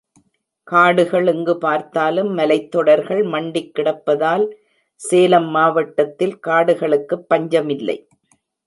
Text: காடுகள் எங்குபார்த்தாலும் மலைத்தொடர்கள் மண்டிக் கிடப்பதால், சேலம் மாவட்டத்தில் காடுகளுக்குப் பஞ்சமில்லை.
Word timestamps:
காடுகள் 0.67 1.25
எங்குபார்த்தாலும் 1.25 2.31
மலைத்தொடர்கள் 2.31 3.23
மண்டிக் 3.25 3.71
கிடப்பதால், 3.75 4.45
சேலம் 5.01 5.49
மாவட்டத்தில் 5.49 6.39
காடுகளுக்குப் 6.39 7.29
பஞ்சமில்லை. 7.29 7.97